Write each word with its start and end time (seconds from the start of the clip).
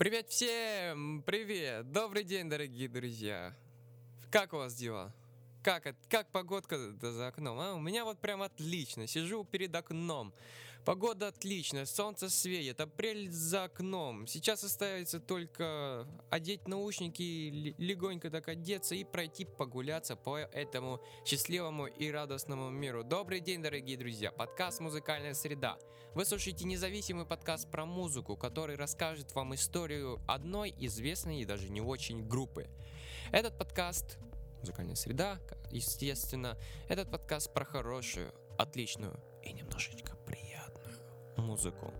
Привет 0.00 0.30
всем! 0.30 1.22
Привет! 1.26 1.92
Добрый 1.92 2.24
день, 2.24 2.48
дорогие 2.48 2.88
друзья! 2.88 3.54
Как 4.30 4.54
у 4.54 4.56
вас 4.56 4.74
дела? 4.74 5.12
Как, 5.62 5.94
как 6.08 6.26
погодка 6.30 6.78
за 7.02 7.26
окном? 7.26 7.60
А? 7.60 7.74
У 7.74 7.80
меня 7.80 8.06
вот 8.06 8.18
прям 8.18 8.40
отлично. 8.40 9.06
Сижу 9.06 9.44
перед 9.44 9.74
окном. 9.74 10.32
Погода 10.84 11.28
отличная, 11.28 11.84
солнце 11.84 12.30
светит, 12.30 12.80
апрель 12.80 13.30
за 13.30 13.64
окном. 13.64 14.26
Сейчас 14.26 14.64
остается 14.64 15.20
только 15.20 16.08
одеть 16.30 16.66
наушники, 16.66 17.74
легонько 17.76 18.30
так 18.30 18.48
одеться 18.48 18.94
и 18.94 19.04
пройти 19.04 19.44
погуляться 19.44 20.16
по 20.16 20.38
этому 20.38 21.02
счастливому 21.26 21.86
и 21.86 22.10
радостному 22.10 22.70
миру. 22.70 23.04
Добрый 23.04 23.40
день, 23.40 23.62
дорогие 23.62 23.98
друзья! 23.98 24.32
Подкаст 24.32 24.80
«Музыкальная 24.80 25.34
среда». 25.34 25.76
Вы 26.14 26.24
слушаете 26.24 26.64
независимый 26.64 27.26
подкаст 27.26 27.70
про 27.70 27.84
музыку, 27.84 28.36
который 28.38 28.76
расскажет 28.76 29.34
вам 29.34 29.54
историю 29.54 30.18
одной 30.26 30.74
известной 30.78 31.42
и 31.42 31.44
даже 31.44 31.68
не 31.68 31.82
очень 31.82 32.26
группы. 32.26 32.70
Этот 33.32 33.58
подкаст 33.58 34.18
«Музыкальная 34.60 34.94
среда», 34.94 35.40
естественно, 35.70 36.56
этот 36.88 37.10
подкаст 37.10 37.52
про 37.52 37.66
хорошую, 37.66 38.32
отличную 38.58 39.20
и 39.42 39.52
немножечко 39.52 40.09
музыку. 41.36 41.92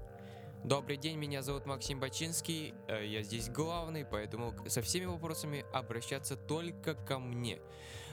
Добрый 0.64 0.98
день, 0.98 1.16
меня 1.16 1.42
зовут 1.42 1.64
Максим 1.64 2.00
Бачинский, 2.00 2.74
э, 2.86 3.06
я 3.06 3.22
здесь 3.22 3.48
главный, 3.48 4.04
поэтому 4.04 4.54
со 4.68 4.82
всеми 4.82 5.06
вопросами 5.06 5.64
обращаться 5.72 6.36
только 6.36 6.94
ко 6.94 7.18
мне. 7.18 7.60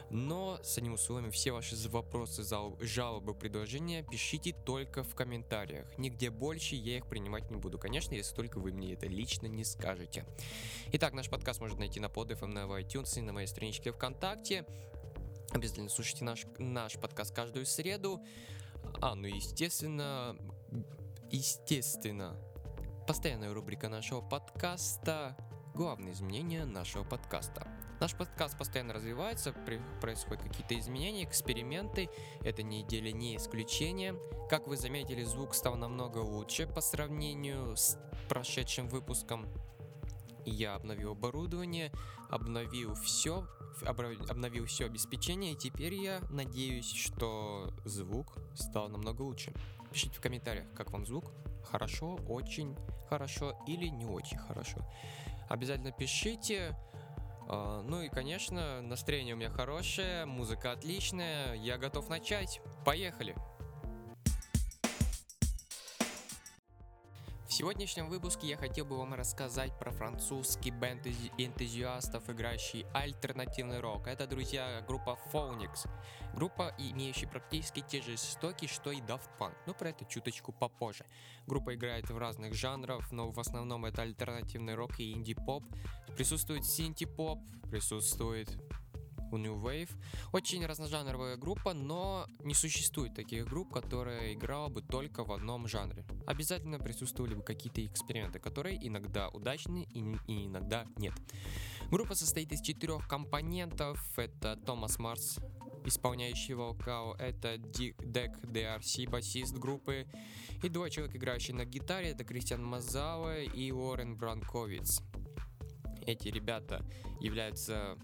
Но 0.09 0.57
с 0.63 0.77
одним 0.77 0.93
условием, 0.93 1.31
все 1.31 1.51
ваши 1.51 1.75
вопросы, 1.89 2.43
жалобы, 2.79 3.33
предложения 3.33 4.03
пишите 4.09 4.55
только 4.65 5.03
в 5.03 5.13
комментариях. 5.13 5.85
Нигде 5.97 6.29
больше 6.29 6.75
я 6.75 6.97
их 6.97 7.07
принимать 7.07 7.51
не 7.51 7.57
буду, 7.57 7.77
конечно, 7.77 8.13
если 8.13 8.33
только 8.33 8.59
вы 8.59 8.71
мне 8.71 8.93
это 8.93 9.07
лично 9.07 9.47
не 9.47 9.65
скажете. 9.65 10.25
Итак, 10.93 11.13
наш 11.13 11.29
подкаст 11.29 11.59
можно 11.59 11.79
найти 11.79 11.99
на 11.99 12.05
PodFM, 12.05 12.47
на 12.47 12.59
iTunes 12.79 13.19
и 13.19 13.21
на 13.21 13.33
моей 13.33 13.47
страничке 13.47 13.91
ВКонтакте. 13.91 14.65
Обязательно 15.51 15.89
слушайте 15.89 16.23
наш, 16.23 16.45
наш 16.57 16.93
подкаст 16.93 17.35
каждую 17.35 17.65
среду. 17.65 18.21
А, 19.01 19.15
ну 19.15 19.27
естественно, 19.27 20.37
естественно, 21.31 22.35
постоянная 23.07 23.53
рубрика 23.53 23.89
нашего 23.89 24.21
подкаста 24.21 25.35
главные 25.77 26.13
изменения 26.13 26.65
нашего 26.65 27.03
подкаста. 27.03 27.67
Наш 27.99 28.15
подкаст 28.15 28.57
постоянно 28.57 28.93
развивается, 28.93 29.53
при- 29.53 29.79
происходят 30.01 30.43
какие-то 30.43 30.77
изменения, 30.79 31.23
эксперименты. 31.23 32.09
Эта 32.41 32.63
неделя 32.63 33.11
не 33.11 33.37
исключение. 33.37 34.15
Как 34.49 34.67
вы 34.67 34.75
заметили, 34.75 35.23
звук 35.23 35.53
стал 35.53 35.75
намного 35.75 36.17
лучше 36.17 36.65
по 36.65 36.81
сравнению 36.81 37.77
с 37.77 37.99
прошедшим 38.27 38.87
выпуском. 38.89 39.47
Я 40.45 40.75
обновил 40.75 41.11
оборудование, 41.11 41.91
обновил 42.29 42.95
все, 42.95 43.47
обновил 43.85 44.65
все 44.65 44.85
обеспечение, 44.85 45.53
и 45.53 45.57
теперь 45.57 45.93
я 45.93 46.21
надеюсь, 46.31 46.91
что 46.91 47.71
звук 47.85 48.35
стал 48.55 48.89
намного 48.89 49.21
лучше. 49.21 49.53
Пишите 49.91 50.15
в 50.15 50.21
комментариях, 50.21 50.71
как 50.73 50.91
вам 50.91 51.05
звук. 51.05 51.31
Хорошо, 51.63 52.15
очень 52.27 52.75
хорошо 53.09 53.57
или 53.67 53.87
не 53.87 54.05
очень 54.05 54.37
хорошо. 54.37 54.79
Обязательно 55.49 55.91
пишите. 55.91 56.75
А, 57.49 57.81
Ну 57.83 58.01
и, 58.01 58.09
конечно, 58.09 58.81
настроение 58.81 59.33
у 59.33 59.37
меня 59.37 59.49
хорошее, 59.49 60.25
музыка 60.25 60.71
отличная, 60.73 61.53
я 61.55 61.77
готов 61.77 62.09
начать. 62.09 62.61
Поехали! 62.85 63.35
Сегодняшнем 67.57 68.07
выпуске 68.07 68.45
я 68.45 68.55
хотел 68.55 68.85
бы 68.85 68.99
вам 68.99 69.15
рассказать 69.15 69.71
про 69.79 69.89
французский 69.89 70.69
бенд 70.69 71.07
энтузи- 71.07 71.31
энтузиастов, 71.39 72.29
играющий 72.29 72.85
альтернативный 72.93 73.79
рок. 73.79 74.05
Это, 74.05 74.27
друзья, 74.27 74.85
группа 74.87 75.17
Phoenix. 75.33 75.89
Группа, 76.35 76.75
имеющая 76.77 77.25
практически 77.25 77.81
те 77.81 77.99
же 77.99 78.13
истоки, 78.13 78.67
что 78.67 78.91
и 78.91 79.01
Daft 79.01 79.27
Punk. 79.39 79.55
Но 79.65 79.73
про 79.73 79.89
это 79.89 80.05
чуточку 80.05 80.51
попозже. 80.51 81.03
Группа 81.47 81.73
играет 81.73 82.07
в 82.11 82.17
разных 82.19 82.53
жанрах, 82.53 83.11
но 83.11 83.31
в 83.31 83.39
основном 83.39 83.85
это 83.85 84.03
альтернативный 84.03 84.75
рок 84.75 84.99
и 84.99 85.11
инди-поп. 85.11 85.63
Присутствует 86.15 86.63
синти-поп, 86.63 87.39
присутствует 87.71 88.55
New 89.35 89.55
Wave. 89.55 89.91
Очень 90.31 90.65
разножанровая 90.65 91.35
группа, 91.35 91.73
но 91.73 92.25
не 92.39 92.53
существует 92.53 93.13
таких 93.13 93.47
групп, 93.47 93.73
которая 93.73 94.33
играла 94.33 94.69
бы 94.69 94.81
только 94.81 95.23
в 95.23 95.31
одном 95.31 95.67
жанре. 95.67 96.05
Обязательно 96.25 96.79
присутствовали 96.79 97.35
бы 97.35 97.43
какие-то 97.43 97.85
эксперименты, 97.85 98.39
которые 98.39 98.77
иногда 98.87 99.27
удачны 99.29 99.87
и, 99.93 99.99
и 100.27 100.45
иногда 100.45 100.85
нет. 100.97 101.13
Группа 101.89 102.15
состоит 102.15 102.51
из 102.51 102.61
четырех 102.61 103.07
компонентов. 103.07 103.99
Это 104.17 104.55
Томас 104.57 104.99
Марс, 104.99 105.39
исполняющий 105.85 106.53
вокал, 106.53 107.15
это 107.15 107.57
Дик 107.57 107.97
Дек 108.03 108.37
DRC, 108.43 109.09
басист 109.09 109.57
группы, 109.57 110.05
и 110.61 110.69
двое 110.69 110.91
человек, 110.91 111.15
играющие 111.15 111.55
на 111.55 111.65
гитаре, 111.65 112.09
это 112.09 112.23
Кристиан 112.23 112.63
Мазауэ 112.63 113.45
и 113.45 113.71
Уоррен 113.71 114.17
Бранковиц. 114.17 115.01
Эти 116.05 116.29
ребята 116.29 116.85
являются 117.19 117.97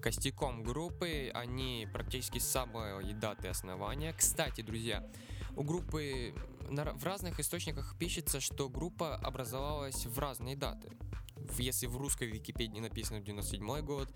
костяком 0.00 0.62
группы, 0.62 1.30
они 1.34 1.88
практически 1.92 2.38
самые 2.38 3.14
даты 3.14 3.48
основания. 3.48 4.12
Кстати, 4.12 4.60
друзья, 4.60 5.08
у 5.56 5.62
группы 5.62 6.34
в 6.68 7.04
разных 7.04 7.40
источниках 7.40 7.96
пишется, 7.98 8.40
что 8.40 8.68
группа 8.68 9.16
образовалась 9.16 10.06
в 10.06 10.18
разные 10.18 10.56
даты. 10.56 10.90
Если 11.58 11.86
в 11.86 11.96
русской 11.96 12.28
Википедии 12.28 12.80
написано 12.80 13.20
97 13.20 13.80
год, 13.82 14.08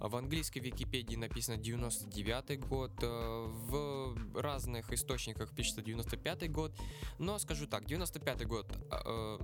в 0.00 0.16
английской 0.16 0.60
Википедии 0.60 1.16
написано 1.16 1.56
99 1.56 2.60
год, 2.60 2.92
э, 3.02 3.46
в 3.68 4.40
разных 4.40 4.92
источниках 4.92 5.54
пишется 5.54 5.82
95 5.82 6.50
год, 6.50 6.72
но 7.18 7.38
скажу 7.38 7.66
так, 7.66 7.86
95 7.86 8.46
год 8.46 8.66
э, 8.90 9.38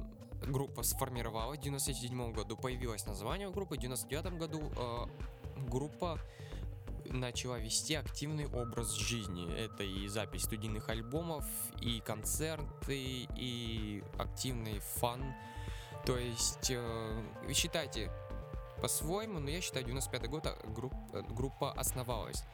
группа 0.47 0.83
сформировалась, 0.83 1.59
в 1.59 1.63
97 1.63 2.33
году 2.33 2.57
появилось 2.57 3.07
название 3.07 3.51
группы, 3.51 3.77
в 3.77 3.79
99 3.79 4.39
году 4.39 4.73
э, 4.77 5.07
группа 5.57 6.19
начала 7.07 7.59
вести 7.59 7.95
активный 7.95 8.47
образ 8.47 8.93
жизни. 8.93 9.53
Это 9.57 9.83
и 9.83 10.09
запись 10.09 10.45
студийных 10.45 10.89
альбомов, 10.89 11.45
и 11.81 12.01
концерты, 12.01 13.27
и 13.37 14.03
активный 14.19 14.81
фан. 14.97 15.23
То 16.07 16.17
есть, 16.17 16.71
э, 16.71 17.53
считайте 17.53 18.11
по-своему, 18.81 19.39
но 19.39 19.51
я 19.51 19.61
считаю, 19.61 19.85
95 19.85 20.29
год 20.29 20.47
а, 20.47 20.59
групп- 20.67 21.15
э, 21.15 21.23
группа 21.31 21.73
основалась. 21.73 22.45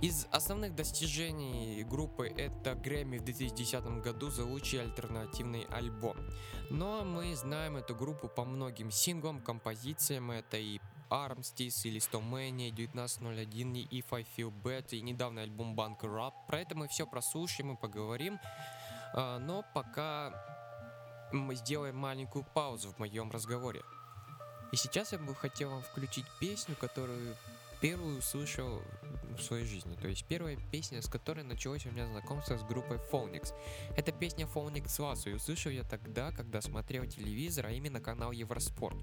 Из 0.00 0.26
основных 0.32 0.74
достижений 0.74 1.84
группы 1.84 2.26
это 2.26 2.74
Грэмми 2.74 3.18
в 3.18 3.24
2010 3.24 4.00
году 4.00 4.30
за 4.30 4.44
лучший 4.44 4.82
альтернативный 4.82 5.62
альбом. 5.70 6.16
Но 6.70 7.04
мы 7.04 7.36
знаем 7.36 7.76
эту 7.76 7.94
группу 7.94 8.26
по 8.26 8.44
многим 8.44 8.90
синглам, 8.90 9.40
композициям. 9.40 10.32
Это 10.32 10.56
и 10.56 10.80
Armstice, 11.12 11.88
и 11.88 11.98
Listomania, 11.98 12.70
1901, 12.72 13.74
и 13.74 14.00
If 14.00 14.06
I 14.12 14.24
Feel 14.36 14.50
Bad, 14.50 14.96
и 14.96 15.02
недавний 15.02 15.42
альбом 15.42 15.78
Rap. 15.78 16.32
Про 16.48 16.60
это 16.60 16.74
мы 16.74 16.88
все 16.88 17.06
прослушаем 17.06 17.72
и 17.72 17.76
поговорим. 17.76 18.40
А, 19.14 19.38
Но 19.38 19.62
пока 19.74 20.32
мы 21.32 21.54
сделаем 21.54 21.96
маленькую 21.96 22.44
паузу 22.54 22.92
в 22.92 22.98
моем 22.98 23.30
разговоре. 23.30 23.82
И 24.72 24.76
сейчас 24.76 25.12
я 25.12 25.18
бы 25.18 25.34
хотел 25.34 25.70
вам 25.70 25.82
включить 25.82 26.24
песню, 26.40 26.76
которую 26.76 27.36
первую 27.82 28.18
услышал 28.18 28.80
в 29.36 29.42
своей 29.42 29.66
жизни. 29.66 29.96
То 30.00 30.06
есть 30.06 30.24
первая 30.26 30.56
песня, 30.70 31.02
с 31.02 31.08
которой 31.08 31.42
началось 31.42 31.84
у 31.84 31.90
меня 31.90 32.06
знакомство 32.06 32.56
с 32.56 32.62
группой 32.62 32.98
Phoenix. 33.10 33.52
Это 33.96 34.12
песня 34.12 34.46
Phoenix 34.46 34.84
Lasso, 34.98 35.30
и 35.30 35.34
услышал 35.34 35.72
я 35.72 35.82
тогда, 35.82 36.30
когда 36.30 36.60
смотрел 36.60 37.04
телевизор, 37.06 37.66
а 37.66 37.70
именно 37.72 38.00
канал 38.00 38.30
Евроспорт. 38.30 38.96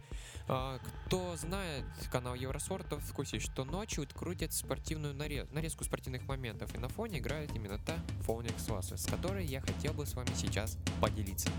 А, 0.48 0.80
кто 1.06 1.36
знает 1.36 1.84
канал 2.10 2.36
Евроспорт, 2.36 2.88
то 2.88 2.98
в 2.98 3.14
курсе, 3.14 3.40
что 3.40 3.66
ночью 3.66 4.08
крутят 4.14 4.54
спортивную 4.54 5.14
нарез, 5.14 5.48
нарезку 5.52 5.84
спортивных 5.84 6.24
моментов, 6.24 6.74
и 6.74 6.78
на 6.78 6.88
фоне 6.88 7.20
играет 7.20 7.54
именно 7.56 7.80
та 7.80 7.98
Phoenix 8.26 8.68
Lasso, 8.68 8.96
с 8.96 9.06
которой 9.06 9.46
я 9.46 9.60
хотел 9.60 9.94
бы 9.94 10.06
с 10.06 10.14
вами 10.14 10.32
сейчас 10.36 10.78
поделиться. 11.02 11.50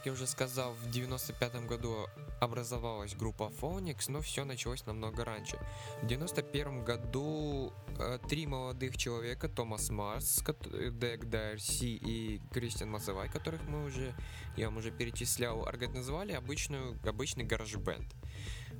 Как 0.00 0.06
я 0.06 0.12
уже 0.12 0.26
сказал, 0.26 0.72
в 0.72 0.90
95 0.90 1.66
году 1.66 2.06
образовалась 2.40 3.14
группа 3.14 3.52
Phoenix, 3.60 4.06
но 4.08 4.22
все 4.22 4.44
началось 4.46 4.86
намного 4.86 5.26
раньше. 5.26 5.58
В 6.00 6.06
91 6.06 6.84
году 6.84 7.70
э, 7.98 8.18
три 8.26 8.46
молодых 8.46 8.96
человека, 8.96 9.46
Томас 9.50 9.90
Марс, 9.90 10.40
кот- 10.42 10.70
Дэг 10.98 11.28
Дайрси 11.28 11.96
и 11.96 12.40
Кристиан 12.50 12.90
Мазовай, 12.90 13.28
которых 13.28 13.60
мы 13.68 13.84
уже, 13.84 14.14
я 14.56 14.68
вам 14.70 14.78
уже 14.78 14.90
перечислял, 14.90 15.66
организовали 15.66 16.32
обычную, 16.32 16.98
обычный 17.06 17.44
гараж-бенд. 17.44 18.10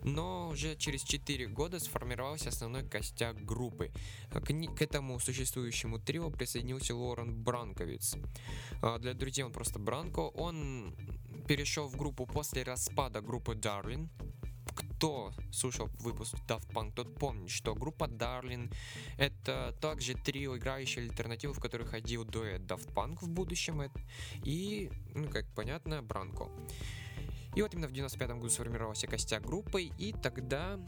Но 0.02 0.48
уже 0.48 0.76
через 0.76 1.02
4 1.02 1.46
года 1.48 1.78
сформировался 1.78 2.48
основной 2.48 2.88
костяк 2.88 3.44
группы. 3.44 3.90
К, 4.30 4.40
к 4.40 4.82
этому 4.82 5.18
существующему 5.18 5.98
трио 5.98 6.30
присоединился 6.30 6.94
Лорен 6.94 7.42
Бранковиц. 7.42 8.16
А, 8.82 8.98
Для 8.98 9.14
друзей 9.14 9.44
он 9.44 9.52
просто 9.52 9.78
Бранко. 9.78 10.20
Он 10.20 10.94
перешел 11.46 11.88
в 11.88 11.96
группу 11.96 12.26
после 12.26 12.62
распада 12.62 13.20
группы 13.20 13.54
Darlin. 13.54 14.08
Кто 14.74 15.32
слушал 15.50 15.88
выпуск 15.98 16.34
Daft 16.46 16.70
Punk, 16.72 16.92
тот 16.94 17.18
помнит, 17.18 17.50
что 17.50 17.74
группа 17.74 18.04
Darlin 18.04 18.72
это 19.18 19.74
также 19.80 20.14
трио, 20.14 20.56
играющее 20.56 21.04
альтернативу, 21.04 21.54
в 21.54 21.60
которой 21.60 21.86
ходил 21.86 22.24
дуэт 22.24 22.62
Daft 22.62 22.92
Punk 22.94 23.18
в 23.22 23.28
будущем. 23.28 23.82
И, 24.44 24.90
ну, 25.14 25.28
как 25.28 25.46
понятно, 25.54 26.02
Бранко. 26.02 26.48
И 27.54 27.62
вот 27.62 27.74
именно 27.74 27.88
в 27.88 27.92
95 27.92 28.30
году 28.30 28.48
сформировался 28.48 29.06
костяк 29.06 29.42
группы, 29.42 29.82
и 29.82 30.12
тогда 30.12 30.78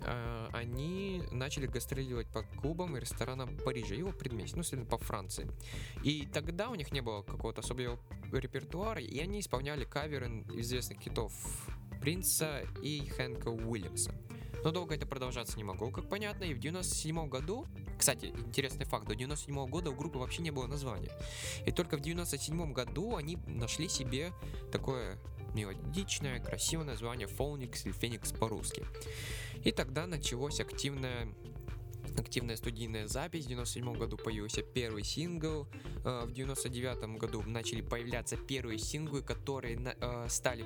э, 0.00 0.48
они 0.52 1.22
начали 1.30 1.66
гастролировать 1.66 2.26
по 2.28 2.42
клубам 2.42 2.96
и 2.96 3.00
ресторанам 3.00 3.56
Парижа, 3.58 3.94
его 3.94 4.12
предместья, 4.12 4.56
ну, 4.56 4.62
следовательно, 4.62 4.98
по 4.98 5.04
Франции. 5.04 5.48
И 6.02 6.28
тогда 6.32 6.70
у 6.70 6.74
них 6.74 6.92
не 6.92 7.00
было 7.00 7.22
какого-то 7.22 7.60
особого 7.60 7.98
репертуара, 8.32 9.00
и 9.00 9.18
они 9.20 9.40
исполняли 9.40 9.84
каверы 9.84 10.44
известных 10.54 11.00
хитов 11.00 11.32
Принца 12.00 12.62
и 12.82 13.06
Хэнка 13.06 13.48
Уильямса. 13.48 14.14
Но 14.64 14.72
долго 14.72 14.94
это 14.94 15.06
продолжаться 15.06 15.56
не 15.56 15.64
могло, 15.64 15.90
как 15.90 16.08
понятно, 16.08 16.44
и 16.44 16.54
в 16.54 16.58
97 16.58 17.28
году, 17.28 17.66
кстати, 17.96 18.26
интересный 18.26 18.86
факт, 18.86 19.06
до 19.06 19.14
97 19.14 19.66
года 19.68 19.90
у 19.90 19.94
группы 19.94 20.18
вообще 20.18 20.42
не 20.42 20.50
было 20.50 20.66
названия. 20.66 21.12
И 21.64 21.70
только 21.70 21.96
в 21.96 22.00
97 22.00 22.72
году 22.72 23.16
они 23.16 23.38
нашли 23.46 23.88
себе 23.88 24.32
такое 24.72 25.16
мелодичное, 25.54 26.40
красивое 26.40 26.86
название 26.86 27.28
Phoenix 27.28 27.82
или 27.84 27.92
Феникс 27.92 28.32
по-русски. 28.32 28.84
И 29.64 29.72
тогда 29.72 30.06
началось 30.06 30.60
активное 30.60 31.28
активная 32.16 32.56
студийная 32.56 33.06
запись. 33.06 33.44
В 33.44 33.48
97 33.48 33.92
году 33.94 34.16
появился 34.16 34.62
первый 34.62 35.04
сингл. 35.04 35.68
э, 36.04 36.24
В 36.26 36.32
99 36.32 37.18
году 37.18 37.42
начали 37.42 37.80
появляться 37.80 38.36
первые 38.36 38.78
синглы, 38.78 39.22
которые 39.22 39.78
э, 40.00 40.26
стали 40.28 40.64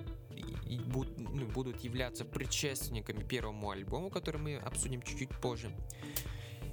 ну, 1.19 1.47
будут 1.47 1.81
являться 1.81 2.25
предшественниками 2.25 3.23
первому 3.23 3.71
альбому, 3.71 4.11
который 4.11 4.41
мы 4.41 4.57
обсудим 4.57 5.03
чуть-чуть 5.03 5.31
позже. 5.41 5.71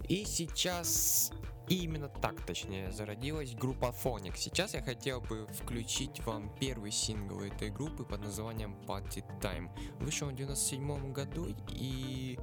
И 0.07 0.25
сейчас 0.25 1.31
и 1.69 1.83
именно 1.83 2.09
так, 2.09 2.43
точнее, 2.45 2.91
зародилась 2.91 3.53
группа 3.53 3.93
Phonics. 4.03 4.37
Сейчас 4.37 4.73
я 4.73 4.81
хотел 4.81 5.21
бы 5.21 5.47
включить 5.51 6.19
вам 6.25 6.51
первый 6.59 6.91
сингл 6.91 7.41
этой 7.41 7.69
группы 7.69 8.03
под 8.03 8.21
названием 8.21 8.75
Party 8.87 9.23
Time. 9.39 9.69
Вышел 9.99 10.27
он 10.27 10.33
в 10.33 10.37
97 10.37 11.13
году, 11.13 11.55
и, 11.69 12.39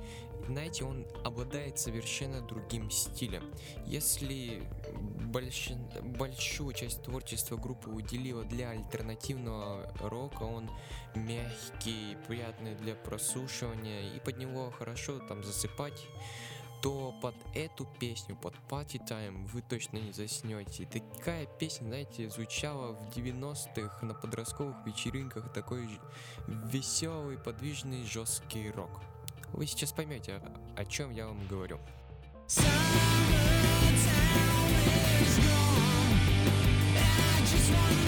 знаете, 0.46 0.84
он 0.84 1.06
обладает 1.24 1.76
совершенно 1.76 2.40
другим 2.40 2.88
стилем. 2.88 3.52
Если 3.84 4.62
больш- 5.32 5.74
большую 6.16 6.72
часть 6.72 7.02
творчества 7.02 7.56
группы 7.56 7.90
уделила 7.90 8.44
для 8.44 8.70
альтернативного 8.70 9.92
рока, 10.02 10.44
он 10.44 10.70
мягкий, 11.16 12.16
приятный 12.28 12.76
для 12.76 12.94
прослушивания, 12.94 14.14
и 14.14 14.20
под 14.20 14.38
него 14.38 14.70
хорошо 14.70 15.18
там 15.18 15.42
засыпать 15.42 16.06
то 16.82 17.14
под 17.20 17.34
эту 17.54 17.86
песню, 17.98 18.36
под 18.36 18.54
Party 18.68 19.00
Time, 19.06 19.46
вы 19.48 19.62
точно 19.62 19.98
не 19.98 20.12
заснете. 20.12 20.86
Такая 20.86 21.46
песня, 21.46 21.86
знаете, 21.86 22.30
звучала 22.30 22.92
в 22.92 23.16
90-х 23.16 24.04
на 24.04 24.14
подростковых 24.14 24.86
вечеринках, 24.86 25.52
такой 25.52 25.88
веселый, 26.46 27.38
подвижный, 27.38 28.04
жесткий 28.04 28.70
рок. 28.70 28.90
Вы 29.52 29.66
сейчас 29.66 29.92
поймете, 29.92 30.40
о, 30.76 30.84
чем 30.84 31.10
я 31.10 31.26
вам 31.26 31.46
говорю. 31.48 31.78
Итак, 32.48 32.66
в 38.02 38.05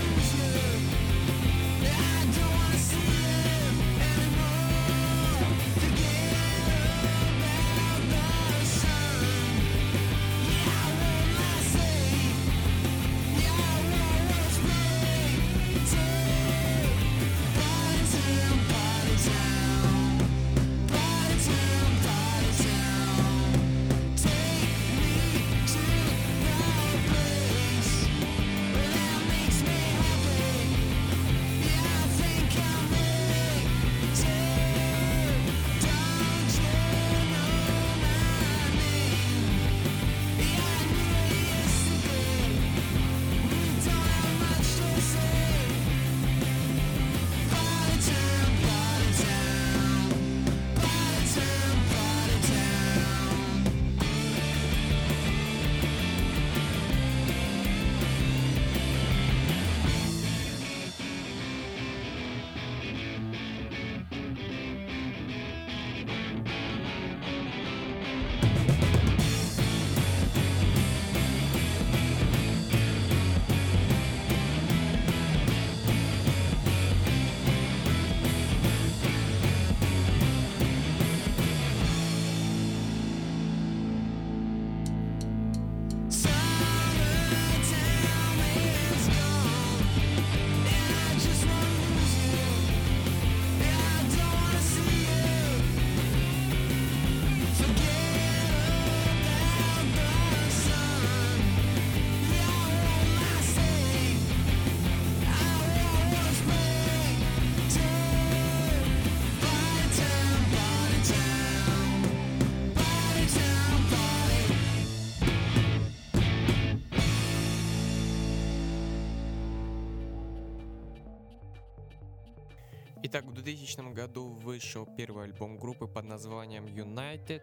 2000 123.49 123.95
году 123.95 124.29
вышел 124.45 124.85
первый 124.85 125.25
альбом 125.25 125.57
группы 125.57 125.87
под 125.87 126.05
названием 126.05 126.67
United. 126.67 127.43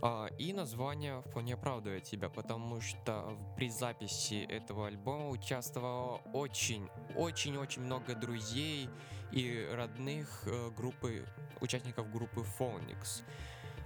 а, 0.00 0.28
И 0.38 0.52
название 0.52 1.22
вполне 1.22 1.54
оправдывает 1.54 2.06
себя, 2.06 2.28
потому 2.28 2.80
что 2.80 3.36
при 3.56 3.68
записи 3.68 4.46
этого 4.48 4.86
альбома 4.86 5.30
участвовало 5.30 6.20
очень-очень-очень 6.32 7.82
много 7.82 8.14
друзей 8.14 8.88
и 9.32 9.68
родных 9.72 10.44
э, 10.46 10.70
группы, 10.76 11.26
участников 11.60 12.12
группы 12.12 12.44
Phoenix. 12.56 13.24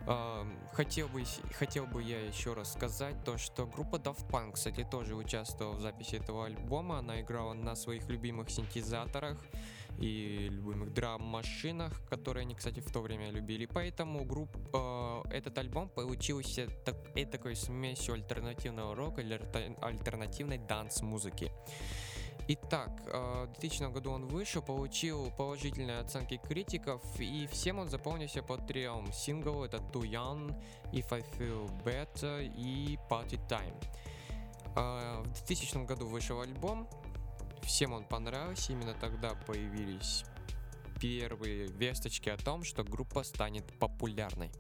Эм, 0.07 0.53
хотел 0.75 1.09
бы, 1.09 1.25
хотел 1.55 1.87
бы 1.87 2.03
я 2.03 2.21
еще 2.27 2.53
раз 2.53 2.75
сказать 2.75 3.17
то, 3.25 3.39
что 3.39 3.67
группа 3.67 3.97
Daft 3.97 4.29
Punk, 4.29 4.53
кстати, 4.53 4.87
тоже 4.91 5.15
участвовала 5.15 5.75
в 5.77 5.81
записи 5.81 6.17
этого 6.17 6.45
альбома. 6.45 6.99
Она 6.99 7.23
играла 7.23 7.55
на 7.55 7.75
своих 7.75 8.07
любимых 8.09 8.51
синтезаторах 8.51 9.39
и 9.99 10.49
любимых 10.51 10.93
драм-машинах, 10.93 11.93
которые 12.09 12.43
они, 12.43 12.55
кстати, 12.55 12.81
в 12.81 12.91
то 12.93 13.01
время 13.01 13.31
любили. 13.31 13.67
Поэтому 13.67 14.25
групп, 14.25 14.57
э, 14.73 15.23
этот 15.31 15.59
альбом 15.59 15.89
получился 15.89 16.69
так, 16.85 16.97
такой 17.31 17.57
смесью 17.57 18.15
альтернативного 18.15 18.95
рока 18.95 19.21
или 19.21 19.41
альтернативной 19.81 20.59
данс-музыки. 20.59 21.51
Итак, 22.51 22.91
э, 23.07 23.47
в 23.47 23.61
2000 23.61 23.93
году 23.93 24.13
он 24.13 24.27
вышел, 24.27 24.63
получил 24.63 25.31
положительные 25.37 25.99
оценки 25.99 26.41
критиков, 26.43 27.03
и 27.21 27.47
всем 27.47 27.79
он 27.79 27.89
запомнился 27.89 28.43
по 28.43 28.57
трем 28.57 29.13
синглу. 29.13 29.65
Это 29.65 29.79
Too 29.93 30.11
Young, 30.11 30.55
If 30.93 31.13
I 31.13 31.21
Feel 31.21 31.69
Better 31.85 32.51
и 32.57 32.99
Party 33.11 33.39
Time. 33.49 33.75
Э, 34.77 35.23
В 35.23 35.47
2000 35.47 35.85
году 35.85 36.07
вышел 36.07 36.41
альбом, 36.41 36.89
всем 37.63 37.93
он 37.93 38.05
понравился, 38.05 38.73
именно 38.73 38.95
тогда 38.95 39.35
появились 39.35 40.25
первые 41.01 41.67
весточки 41.67 42.29
о 42.29 42.37
том, 42.37 42.65
что 42.65 42.85
группа 42.85 43.23
станет 43.23 43.65
популярной. 43.79 44.51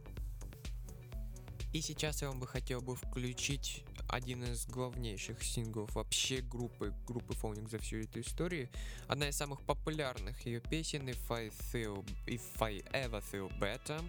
И 1.72 1.82
сейчас 1.82 2.22
я 2.22 2.28
вам 2.28 2.40
бы 2.40 2.46
хотел 2.46 2.80
бы 2.80 2.96
включить 2.96 3.84
один 4.08 4.42
из 4.42 4.66
главнейших 4.66 5.42
синглов 5.42 5.94
вообще 5.94 6.40
группы, 6.40 6.94
группы 7.06 7.34
Phoenix 7.34 7.68
за 7.68 7.78
всю 7.78 7.98
эту 7.98 8.20
историю. 8.20 8.70
Одна 9.06 9.28
из 9.28 9.36
самых 9.36 9.60
популярных 9.62 10.46
ее 10.46 10.60
песен 10.60 11.06
If 11.08 11.30
I, 11.30 11.48
feel, 11.48 12.06
If 12.26 12.42
I 12.60 12.78
Ever 12.92 13.22
Feel 13.30 13.50
Better. 13.58 14.02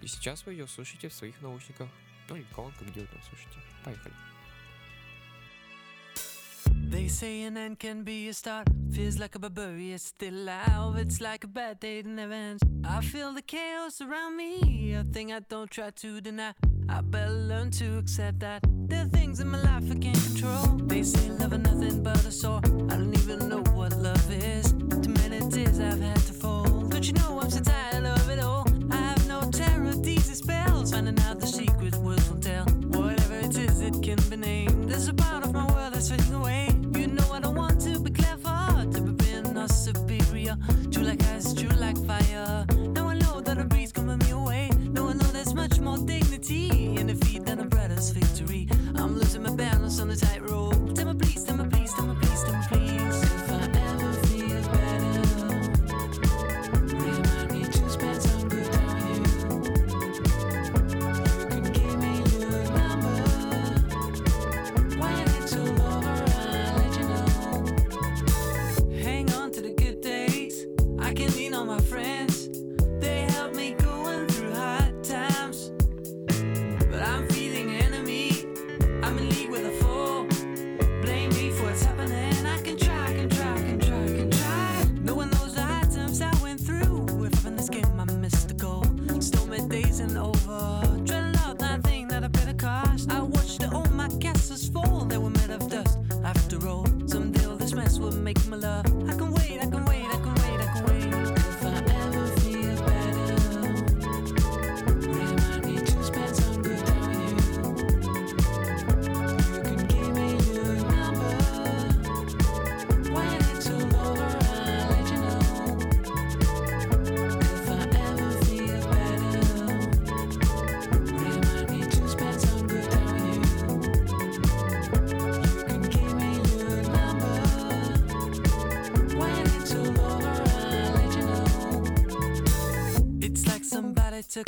И 0.00 0.06
сейчас 0.06 0.46
вы 0.46 0.52
ее 0.52 0.66
слушаете 0.66 1.08
в 1.08 1.14
своих 1.14 1.40
наушниках. 1.42 1.88
Ну 2.30 2.36
или 2.36 2.46
колонка, 2.54 2.84
где 2.84 3.00
вы 3.00 3.06
там 3.06 3.20
слушаете. 3.22 3.58
Поехали. 3.84 4.14
They 6.90 7.06
say 7.08 7.42
an 7.42 7.58
end 7.58 7.78
can 7.78 8.02
be 8.02 8.28
a 8.28 8.32
start. 8.32 8.66
Feels 8.92 9.18
like 9.18 9.34
a 9.34 9.38
barbarian 9.38 9.98
still 9.98 10.32
alive. 10.32 10.96
It's 10.96 11.20
like 11.20 11.44
a 11.44 11.46
bad 11.46 11.80
day 11.80 12.00
that 12.00 12.08
never 12.08 12.32
ends. 12.32 12.62
I 12.82 13.02
feel 13.02 13.34
the 13.34 13.42
chaos 13.42 14.00
around 14.00 14.38
me. 14.38 14.94
A 14.94 15.04
thing 15.04 15.30
I 15.30 15.40
don't 15.40 15.70
try 15.70 15.90
to 15.90 16.20
deny. 16.22 16.54
I 16.88 17.02
better 17.02 17.30
learn 17.30 17.70
to 17.72 17.98
accept 17.98 18.40
that 18.40 18.64
there 18.88 19.02
are 19.02 19.08
things 19.08 19.40
in 19.40 19.48
my 19.48 19.60
life 19.60 19.84
I 19.90 19.96
can't 19.96 20.24
control. 20.28 20.64
They 20.86 21.02
say 21.02 21.28
love 21.28 21.52
is 21.52 21.58
nothing 21.58 22.02
but 22.02 22.24
a 22.24 22.32
sore. 22.32 22.62
I 22.64 22.96
don't 22.96 23.14
even 23.14 23.50
know 23.50 23.62
what 23.74 23.92
love 23.94 24.32
is. 24.32 24.72
Too 24.72 25.12
many 25.20 25.40
tears 25.50 25.78
I've 25.80 26.00
had 26.00 26.16
to 26.16 26.32
fold. 26.32 26.90
Don't 26.90 27.06
you 27.06 27.12
know 27.12 27.38
I'm 27.38 27.50
so 27.50 27.60
tired 27.60 28.06
of 28.06 28.30
it 28.30 28.38
all? 28.38 28.66
I 28.90 28.96
have 28.96 29.28
no 29.28 29.42
terror, 29.50 29.94
these 29.94 30.34
spells. 30.38 30.92
Finding 30.92 31.20
out 31.26 31.38
the 31.38 31.46
secret 31.46 31.94
words 31.96 32.26
won't 32.30 32.42
tell. 32.42 32.64
Whatever 32.64 33.36
it 33.40 33.58
is, 33.58 33.82
it 33.82 34.02
can 34.02 34.18
be 34.30 34.36
named. 34.36 34.88
There's 34.88 35.08
a 35.08 35.14
part 35.14 35.44
of 35.44 35.52
my 35.52 35.66
world 35.70 35.92
that's 35.92 36.08
fading 36.08 36.32
away. 36.32 36.67
On 50.00 50.06
the 50.06 50.16
tightrope. 50.16 50.77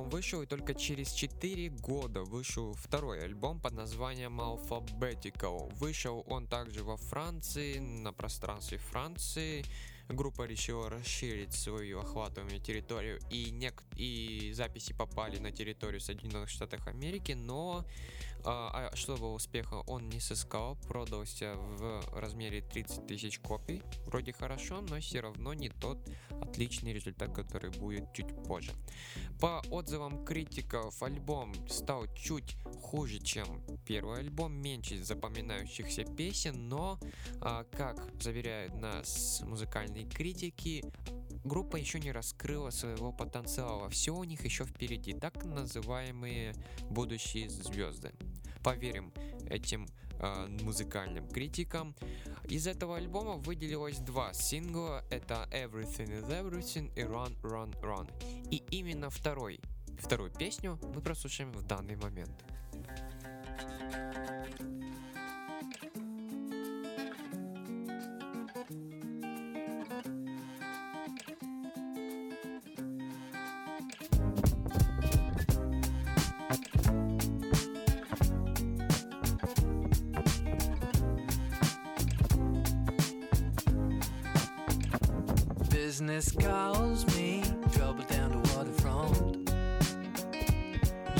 альбом 0.00 0.10
вышел, 0.10 0.42
и 0.42 0.46
только 0.46 0.74
через 0.74 1.12
4 1.12 1.68
года 1.68 2.22
вышел 2.22 2.74
второй 2.74 3.22
альбом 3.22 3.60
под 3.60 3.74
названием 3.74 4.40
Alphabetical. 4.40 5.72
Вышел 5.74 6.24
он 6.28 6.46
также 6.46 6.82
во 6.82 6.96
Франции, 6.96 7.78
на 7.78 8.12
пространстве 8.12 8.78
Франции. 8.78 9.64
Группа 10.08 10.46
решила 10.46 10.90
расширить 10.90 11.52
свою 11.52 12.00
охватываемую 12.00 12.60
территорию, 12.60 13.20
и, 13.30 13.50
нек- 13.50 13.84
и 13.96 14.52
записи 14.54 14.92
попали 14.92 15.38
на 15.38 15.52
территорию 15.52 16.00
Соединенных 16.00 16.48
Штатов 16.48 16.86
Америки, 16.88 17.32
но 17.32 17.84
а, 18.44 18.90
а 18.92 18.96
чтобы 18.96 19.32
успеха 19.32 19.82
он 19.86 20.08
не 20.08 20.20
сыскал, 20.20 20.76
продался 20.88 21.54
в 21.54 22.02
размере 22.14 22.62
30 22.62 23.06
тысяч 23.06 23.38
копий. 23.38 23.82
Вроде 24.06 24.32
хорошо, 24.32 24.80
но 24.80 25.00
все 25.00 25.20
равно 25.20 25.54
не 25.54 25.68
тот 25.68 25.98
отличный 26.40 26.92
результат, 26.92 27.34
который 27.34 27.70
будет 27.70 28.12
чуть 28.12 28.34
позже. 28.44 28.72
По 29.40 29.62
отзывам 29.70 30.24
критиков, 30.24 31.02
альбом 31.02 31.54
стал 31.68 32.06
чуть 32.14 32.56
хуже, 32.82 33.18
чем 33.18 33.62
первый 33.86 34.20
альбом, 34.20 34.52
меньше 34.52 35.02
запоминающихся 35.02 36.04
песен, 36.04 36.68
но, 36.68 36.98
а, 37.40 37.64
как 37.64 38.10
заверяют 38.22 38.74
нас 38.74 39.42
музыкальные 39.44 40.06
критики, 40.06 40.84
группа 41.44 41.76
еще 41.76 42.00
не 42.00 42.12
раскрыла 42.12 42.70
своего 42.70 43.12
потенциала. 43.12 43.88
Все 43.88 44.14
у 44.14 44.24
них 44.24 44.44
еще 44.44 44.64
впереди, 44.64 45.12
так 45.12 45.44
называемые 45.44 46.54
будущие 46.90 47.48
звезды. 47.48 48.12
Поверим 48.62 49.12
этим 49.48 49.86
э, 50.18 50.46
музыкальным 50.62 51.28
критикам. 51.28 51.94
Из 52.48 52.66
этого 52.66 52.96
альбома 52.96 53.36
выделилось 53.36 53.98
два 53.98 54.32
сингла. 54.32 55.04
Это 55.10 55.48
Everything 55.50 56.20
is 56.20 56.28
Everything 56.28 56.92
и 56.94 57.02
Run, 57.02 57.40
Run, 57.42 57.72
Run. 57.80 58.08
И 58.50 58.56
именно 58.70 59.10
второй, 59.10 59.60
вторую 59.98 60.30
песню 60.30 60.78
мы 60.94 61.00
прослушаем 61.00 61.52
в 61.52 61.62
данный 61.62 61.96
момент. 61.96 62.44
Business 86.00 86.32
calls 86.32 87.06
me, 87.14 87.44
trouble 87.74 88.02
down 88.04 88.30
the 88.30 88.54
waterfront. 88.56 89.50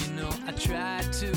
You 0.00 0.12
know 0.14 0.30
I 0.46 0.52
tried 0.52 1.12
to, 1.12 1.36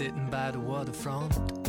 Sitting 0.00 0.30
by 0.30 0.50
the 0.50 0.58
waterfront. 0.58 1.59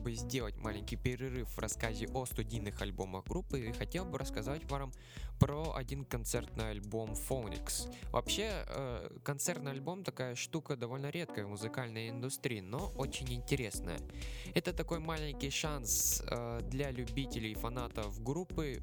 Пока 0.00 0.10
я 0.10 0.16
хотел 0.16 0.22
бы 0.22 0.28
сделать 0.28 0.56
маленький 0.56 0.96
перерыв 0.96 1.48
в 1.48 1.58
рассказе 1.58 2.06
о 2.14 2.24
студийных 2.24 2.80
альбомах 2.82 3.26
группы 3.26 3.60
и 3.60 3.72
хотел 3.72 4.04
бы 4.04 4.18
рассказать 4.18 4.64
вам 4.70 4.92
про 5.40 5.74
один 5.74 6.04
концертный 6.04 6.70
альбом 6.70 7.12
Phonics. 7.12 7.92
Вообще, 8.12 8.64
э, 8.66 9.18
концертный 9.24 9.72
альбом 9.72 10.04
такая 10.04 10.34
штука 10.34 10.76
довольно 10.76 11.10
редкая 11.10 11.46
в 11.46 11.48
музыкальной 11.48 12.10
индустрии, 12.10 12.60
но 12.60 12.92
очень 12.96 13.32
интересная. 13.32 13.98
Это 14.54 14.72
такой 14.72 14.98
маленький 14.98 15.50
шанс 15.50 16.22
э, 16.26 16.60
для 16.70 16.90
любителей 16.90 17.52
и 17.52 17.54
фанатов 17.54 18.22
группы 18.22 18.82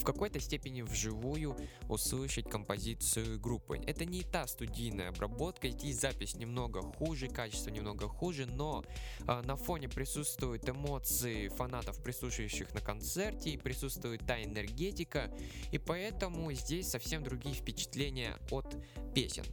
в 0.00 0.04
какой-то 0.04 0.40
степени 0.40 0.82
вживую 0.82 1.56
услышать 1.88 2.50
композицию 2.50 3.40
группы. 3.40 3.78
Это 3.78 4.04
не 4.04 4.22
та 4.22 4.46
студийная 4.48 5.10
обработка, 5.10 5.68
здесь 5.68 6.00
запись 6.00 6.34
немного 6.34 6.82
хуже, 6.82 7.28
качество 7.28 7.70
немного 7.70 8.08
хуже, 8.08 8.46
но 8.46 8.84
э, 9.26 9.42
на 9.42 9.56
фоне 9.56 9.88
присутствуют 10.36 10.68
эмоции 10.68 11.48
фанатов, 11.48 12.02
присутствующих 12.02 12.74
на 12.74 12.80
концерте, 12.80 13.50
и 13.50 13.56
присутствует 13.56 14.26
та 14.26 14.42
энергетика, 14.42 15.30
и 15.72 15.78
поэтому 15.78 16.52
здесь 16.52 16.90
совсем 16.90 17.22
другие 17.22 17.54
впечатления 17.54 18.36
от 18.50 18.76
песен. 19.14 19.44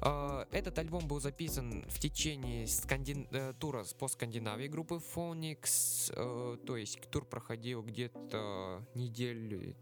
А, 0.00 0.46
Этот 0.50 0.78
альбом 0.78 1.06
был 1.06 1.20
записан 1.20 1.84
в 1.88 1.98
течение 2.00 2.66
скандин... 2.66 3.28
э, 3.30 3.54
тура 3.58 3.84
по 3.98 4.08
Скандинавии 4.08 4.66
группы 4.66 5.00
Phonics, 5.14 6.12
э, 6.16 6.56
то 6.66 6.76
есть 6.76 7.00
тур 7.10 7.24
проходил 7.24 7.82
где-то 7.82 8.84
неделю, 8.94 9.76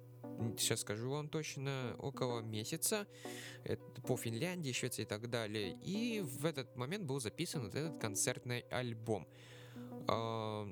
сейчас 0.59 0.81
скажу 0.81 1.11
вам 1.11 1.29
точно, 1.29 1.97
около 1.99 2.41
месяца 2.41 3.07
по 4.07 4.17
Финляндии, 4.17 4.73
Швеции 4.73 5.03
и 5.03 5.07
так 5.07 5.31
далее. 5.31 5.79
И 5.83 6.21
в 6.21 6.45
этот 6.45 6.77
момент 6.77 7.05
был 7.05 7.21
записан 7.21 7.63
вот 7.63 7.75
этот 7.75 7.99
концертный 7.99 8.61
альбом. 8.71 9.27
А, 10.13 10.67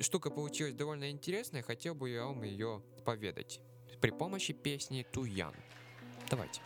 Штука 0.00 0.30
получилась 0.30 0.74
довольно 0.74 1.10
интересная, 1.10 1.62
хотел 1.62 1.94
бы 1.94 2.10
я 2.10 2.24
вам 2.24 2.42
ее 2.42 2.82
поведать 3.04 3.60
при 4.00 4.10
помощи 4.10 4.52
песни 4.52 5.06
Too 5.12 5.24
Young. 5.24 5.54
Давайте. 6.28 6.60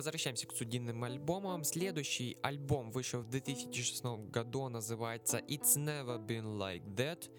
Возвращаемся 0.00 0.46
к 0.46 0.52
студийным 0.52 1.04
альбомам. 1.04 1.62
Следующий 1.62 2.38
альбом 2.40 2.90
вышел 2.90 3.20
в 3.20 3.28
2006 3.28 4.02
году, 4.30 4.70
называется 4.70 5.40
It's 5.46 5.76
Never 5.76 6.18
Been 6.18 6.56
Like 6.56 6.82
That. 6.94 7.30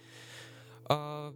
А, 0.85 1.33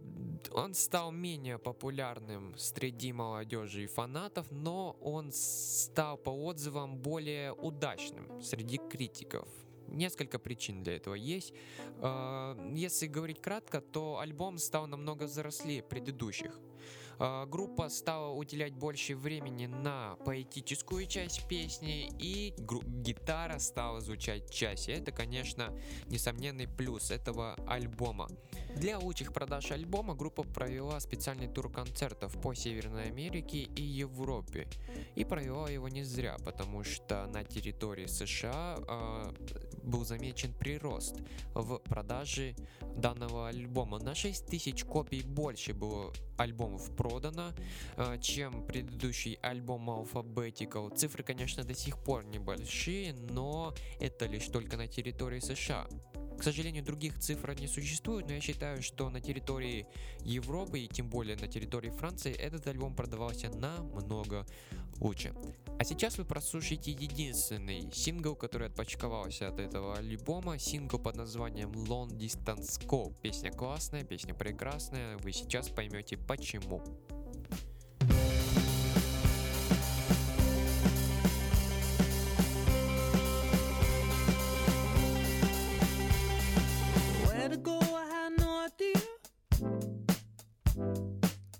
Он 0.52 0.72
стал 0.74 1.10
менее 1.10 1.58
популярным 1.58 2.56
среди 2.56 3.12
молодежи 3.12 3.82
и 3.82 3.86
фанатов, 3.88 4.52
но 4.52 4.96
он 5.00 5.32
стал 5.32 6.16
по 6.16 6.30
отзывам 6.30 6.96
более 6.96 7.52
удачным 7.54 8.40
среди 8.40 8.78
критиков. 8.78 9.48
Несколько 9.88 10.38
причин 10.38 10.84
для 10.84 10.94
этого 10.94 11.14
есть. 11.14 11.52
А, 12.02 12.56
Если 12.72 13.08
говорить 13.08 13.40
кратко, 13.40 13.80
то 13.80 14.20
альбом 14.20 14.58
стал 14.58 14.86
намного 14.86 15.24
взрослее 15.24 15.82
предыдущих. 15.82 16.60
А, 17.18 17.46
Группа 17.46 17.88
стала 17.88 18.32
уделять 18.32 18.74
больше 18.74 19.16
времени 19.16 19.66
на 19.66 20.16
поэтическую 20.24 21.06
часть 21.06 21.46
песни, 21.48 22.10
и 22.18 22.54
гитара 22.58 23.58
стала 23.58 24.00
звучать 24.00 24.50
чаще. 24.50 24.92
Это, 24.92 25.12
конечно, 25.12 25.72
несомненный 26.06 26.68
плюс 26.68 27.10
этого 27.10 27.54
альбома. 27.66 28.28
Для 28.76 28.98
лучших 28.98 29.32
продаж 29.32 29.70
альбома 29.70 30.14
группа 30.14 30.42
провела 30.42 31.00
специальный 31.00 31.48
тур 31.48 31.72
концертов 31.72 32.38
по 32.42 32.52
Северной 32.52 33.06
Америке 33.06 33.60
и 33.74 33.80
Европе. 33.80 34.68
И 35.14 35.24
провела 35.24 35.70
его 35.70 35.88
не 35.88 36.02
зря, 36.02 36.36
потому 36.44 36.84
что 36.84 37.26
на 37.28 37.42
территории 37.42 38.04
США 38.04 38.76
а, 38.86 39.34
был 39.82 40.04
замечен 40.04 40.52
прирост 40.52 41.16
в 41.54 41.78
продаже 41.78 42.54
данного 42.98 43.48
альбома. 43.48 43.98
На 43.98 44.14
6 44.14 44.44
тысяч 44.44 44.84
копий 44.84 45.22
больше 45.22 45.72
было 45.72 46.12
альбомов 46.36 46.94
продано, 46.94 47.52
а, 47.96 48.18
чем 48.18 48.66
предыдущий 48.66 49.38
альбом 49.40 49.88
Alphabetical. 49.88 50.94
Цифры, 50.94 51.24
конечно, 51.24 51.64
до 51.64 51.72
сих 51.72 51.98
пор 52.04 52.26
небольшие, 52.26 53.14
но 53.14 53.74
это 54.00 54.26
лишь 54.26 54.48
только 54.48 54.76
на 54.76 54.86
территории 54.86 55.40
США. 55.40 55.88
К 56.38 56.42
сожалению, 56.42 56.84
других 56.84 57.18
цифр 57.18 57.54
не 57.58 57.66
существует, 57.66 58.26
но 58.26 58.34
я 58.34 58.40
считаю, 58.40 58.82
что 58.82 59.10
на 59.10 59.20
территории 59.20 59.86
Европы 60.20 60.80
и 60.80 60.88
тем 60.88 61.08
более 61.08 61.36
на 61.36 61.48
территории 61.48 61.90
Франции 61.90 62.32
этот 62.32 62.66
альбом 62.66 62.94
продавался 62.94 63.48
намного 63.48 64.46
лучше. 65.00 65.34
А 65.78 65.84
сейчас 65.84 66.18
вы 66.18 66.24
прослушаете 66.24 66.90
единственный 66.90 67.90
сингл, 67.92 68.34
который 68.34 68.68
отпочковался 68.68 69.48
от 69.48 69.58
этого 69.58 69.96
альбома, 69.96 70.58
сингл 70.58 70.98
под 70.98 71.16
названием 71.16 71.72
Long 71.72 72.08
Distance 72.08 72.80
Call. 72.86 73.14
Песня 73.22 73.50
классная, 73.50 74.04
песня 74.04 74.34
прекрасная, 74.34 75.18
вы 75.18 75.32
сейчас 75.32 75.68
поймете 75.68 76.16
почему. 76.16 76.82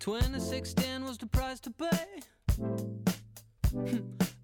2016 0.07 1.05
was 1.05 1.19
the 1.19 1.27
price 1.27 1.59
to 1.59 1.69
pay. 1.69 2.07
Hmm, 3.73 3.97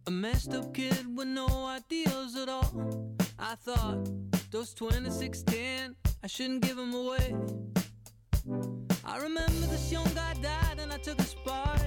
a 0.08 0.10
messed 0.10 0.52
up 0.54 0.74
kid 0.74 1.16
with 1.16 1.28
no 1.28 1.46
ideals 1.66 2.34
at 2.34 2.48
all. 2.48 3.14
I 3.38 3.54
thought 3.54 4.08
those 4.50 4.74
2016, 4.74 5.94
I 6.20 6.26
shouldn't 6.26 6.62
give 6.62 6.74
them 6.74 6.92
away. 6.92 7.36
I 9.04 9.18
remember 9.18 9.66
this 9.70 9.92
young 9.92 10.12
guy 10.16 10.34
died 10.42 10.80
and 10.80 10.92
I 10.92 10.98
took 10.98 11.20
a 11.20 11.22
spot. 11.22 11.80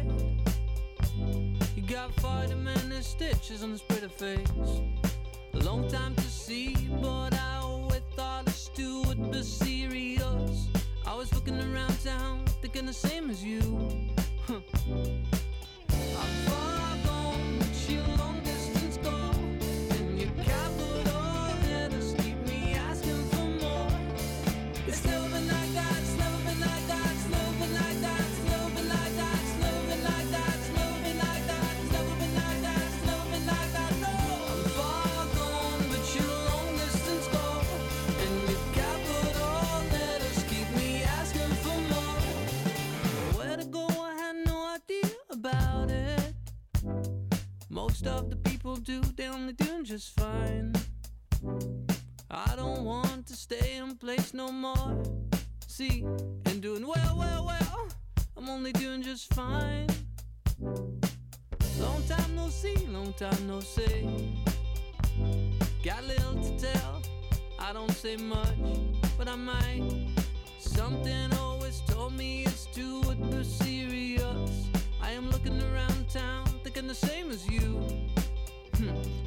He 1.75 1.81
got 1.81 2.15
five 2.21 2.55
many 2.55 3.01
stitches 3.01 3.61
on 3.61 3.71
his 3.71 3.81
pretty 3.81 4.07
face. 4.07 4.47
A 5.53 5.57
long 5.65 5.89
time 5.89 6.15
to 6.15 6.29
see, 6.29 6.77
but 7.01 7.33
I 7.33 7.57
always 7.61 8.03
thought 8.15 8.47
it 8.47 8.51
still 8.51 9.03
would 9.03 9.33
be 9.33 9.43
serious. 9.43 10.69
I 11.07 11.15
was 11.15 11.31
looking 11.33 11.59
around 11.59 12.03
town, 12.03 12.45
thinking 12.61 12.85
the 12.85 12.93
same 12.93 13.29
as 13.29 13.43
you. 13.43 13.61
Huh. 14.47 14.59
Most 47.95 48.07
of 48.07 48.29
the 48.29 48.35
people 48.35 48.75
do, 48.75 48.99
they 49.15 49.25
only 49.27 49.53
doing 49.53 49.85
just 49.85 50.19
fine. 50.19 50.73
I 52.29 52.53
don't 52.57 52.83
want 52.83 53.25
to 53.27 53.33
stay 53.37 53.77
in 53.77 53.95
place 53.95 54.33
no 54.33 54.51
more. 54.51 55.01
See, 55.65 56.03
and 56.45 56.61
doing 56.61 56.85
well, 56.85 57.15
well, 57.17 57.45
well, 57.45 57.87
I'm 58.35 58.49
only 58.49 58.73
doing 58.73 59.01
just 59.01 59.33
fine. 59.33 59.87
Long 61.79 62.03
time 62.05 62.35
no 62.35 62.49
see, 62.49 62.75
long 62.87 63.13
time 63.13 63.47
no 63.47 63.61
see. 63.61 64.43
Got 65.81 66.03
little 66.03 66.33
to 66.43 66.59
tell, 66.59 67.01
I 67.57 67.71
don't 67.71 67.93
say 67.93 68.17
much, 68.17 68.57
but 69.17 69.29
I 69.29 69.37
might. 69.37 70.09
Something 70.59 71.31
always 71.39 71.79
told 71.87 72.11
me 72.11 72.43
it's 72.43 72.65
too 72.65 73.01
serious. 73.41 74.67
I 75.01 75.11
am 75.11 75.29
looking 75.29 75.61
around 75.71 76.09
town, 76.09 76.54
thinking 76.75 76.89
the 76.89 76.93
same 76.93 77.29
as 77.31 77.47
you. 77.49 77.87
Hmm. 78.75 79.24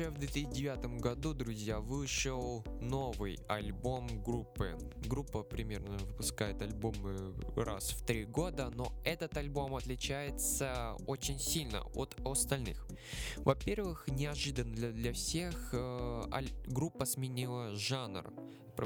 Уже 0.00 0.08
в 0.08 0.14
2009 0.16 0.98
году, 0.98 1.34
друзья, 1.34 1.78
вышел 1.78 2.64
новый 2.80 3.38
альбом 3.48 4.22
группы. 4.22 4.78
Группа 5.06 5.42
примерно 5.42 5.98
выпускает 5.98 6.62
альбомы 6.62 7.34
раз 7.54 7.90
в 7.90 8.06
три 8.06 8.24
года, 8.24 8.70
но 8.70 8.94
этот 9.04 9.36
альбом 9.36 9.76
отличается 9.76 10.96
очень 11.06 11.38
сильно 11.38 11.82
от 11.94 12.16
остальных. 12.24 12.88
Во-первых, 13.36 14.06
неожиданно 14.08 14.74
для, 14.74 14.90
для 14.90 15.12
всех 15.12 15.74
э, 15.74 16.22
аль- 16.32 16.48
группа 16.66 17.04
сменила 17.04 17.76
жанр 17.76 18.32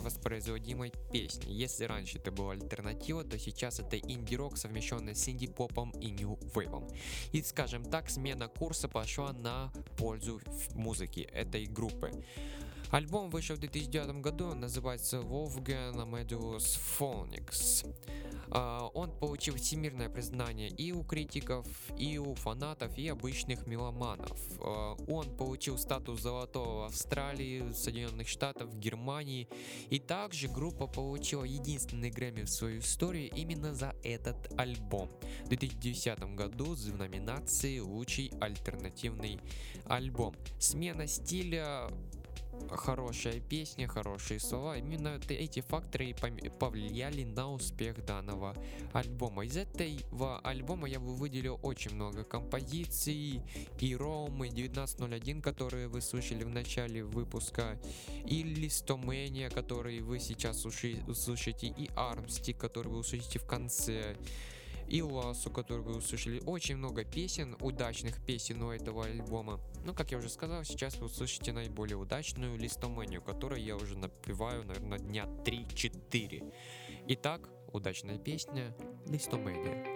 воспроизводимой 0.00 0.92
песни. 1.12 1.52
Если 1.52 1.84
раньше 1.84 2.18
это 2.18 2.30
была 2.30 2.52
альтернатива, 2.52 3.24
то 3.24 3.38
сейчас 3.38 3.80
это 3.80 3.98
инди-рок, 3.98 4.56
совмещенный 4.56 5.14
с 5.14 5.28
инди-попом 5.28 5.90
и 5.92 6.10
нью-вейвом. 6.10 6.88
И, 7.32 7.42
скажем 7.42 7.84
так, 7.84 8.10
смена 8.10 8.48
курса 8.48 8.88
пошла 8.88 9.32
на 9.32 9.72
пользу 9.96 10.40
музыки 10.74 11.20
этой 11.20 11.66
группы. 11.66 12.10
Альбом 12.94 13.28
вышел 13.28 13.56
в 13.56 13.58
2009 13.58 14.20
году, 14.20 14.54
называется 14.54 15.16
Wolfgang 15.16 15.96
Amadeus 15.96 16.78
Phonics. 16.96 17.84
А, 18.52 18.86
он 18.94 19.10
получил 19.18 19.56
всемирное 19.56 20.08
признание 20.08 20.68
и 20.68 20.92
у 20.92 21.02
критиков, 21.02 21.66
и 21.98 22.18
у 22.18 22.36
фанатов, 22.36 22.96
и 22.96 23.08
обычных 23.08 23.66
меломанов. 23.66 24.38
А, 24.60 24.94
он 25.08 25.36
получил 25.36 25.76
статус 25.76 26.20
золотого 26.20 26.82
в 26.82 26.84
Австралии, 26.84 27.72
Соединенных 27.72 28.28
Штатов, 28.28 28.72
Германии. 28.78 29.48
И 29.90 29.98
также 29.98 30.46
группа 30.46 30.86
получила 30.86 31.42
единственный 31.42 32.10
Грэмми 32.10 32.42
в 32.42 32.48
своей 32.48 32.78
истории 32.78 33.26
именно 33.34 33.74
за 33.74 33.96
этот 34.04 34.56
альбом. 34.56 35.10
В 35.46 35.48
2010 35.48 36.36
году 36.36 36.76
в 36.76 36.96
номинации 36.96 37.80
«Лучший 37.80 38.30
альтернативный 38.40 39.40
альбом». 39.84 40.36
Смена 40.60 41.08
стиля 41.08 41.90
хорошая 42.70 43.40
песня, 43.40 43.86
хорошие 43.86 44.40
слова. 44.40 44.76
Именно 44.76 45.20
эти 45.28 45.60
факторы 45.60 46.14
повлияли 46.58 47.24
на 47.24 47.50
успех 47.52 48.04
данного 48.04 48.54
альбома. 48.92 49.44
Из 49.44 49.56
этого 49.56 50.40
альбома 50.40 50.88
я 50.88 51.00
бы 51.00 51.14
выделил 51.14 51.58
очень 51.62 51.94
много 51.94 52.24
композиций, 52.24 53.42
и 53.80 53.96
ромы 53.96 54.48
1901, 54.48 55.42
которые 55.42 55.88
вы 55.88 56.00
слышали 56.00 56.44
в 56.44 56.48
начале 56.48 57.04
выпуска, 57.04 57.78
и 58.26 58.42
Листомения, 58.42 59.50
которые 59.50 60.02
вы 60.02 60.18
сейчас 60.18 60.64
услышите, 60.64 61.66
и 61.66 61.90
армсти, 61.96 62.52
который 62.52 62.88
вы 62.88 62.98
услышите 62.98 63.38
в 63.38 63.46
конце 63.46 64.16
и 64.88 65.02
Ласу, 65.02 65.50
который 65.50 65.82
вы 65.82 65.96
услышали. 65.96 66.42
Очень 66.46 66.76
много 66.76 67.04
песен, 67.04 67.56
удачных 67.60 68.24
песен 68.24 68.62
у 68.62 68.70
этого 68.70 69.04
альбома. 69.06 69.60
Но, 69.84 69.92
как 69.94 70.12
я 70.12 70.18
уже 70.18 70.28
сказал, 70.28 70.64
сейчас 70.64 70.96
вы 70.96 71.06
услышите 71.06 71.52
наиболее 71.52 71.96
удачную 71.96 72.58
листоманию, 72.58 73.22
которую 73.22 73.62
я 73.62 73.76
уже 73.76 73.96
напеваю, 73.98 74.64
наверное, 74.64 74.98
дня 74.98 75.24
3-4. 75.44 76.52
Итак, 77.08 77.48
удачная 77.72 78.18
песня 78.18 78.74
«Листомания». 79.06 79.93